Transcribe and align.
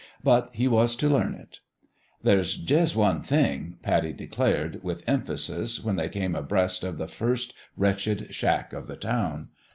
But 0.23 0.49
he 0.53 0.67
was 0.67 0.95
to 0.95 1.07
learn 1.07 1.35
it." 1.35 1.59
There's 2.23 2.55
jus' 2.57 2.95
one 2.95 3.21
thing," 3.21 3.77
Pattie 3.83 4.13
declared, 4.13 4.83
with 4.83 5.03
emphasis, 5.05 5.83
when 5.83 5.95
they 5.95 6.09
came 6.09 6.33
abreast 6.33 6.83
of 6.83 6.97
the 6.97 7.07
first 7.07 7.53
wretched 7.77 8.33
shack 8.33 8.73
of 8.73 8.87
the 8.87 8.97
town. 8.97 9.49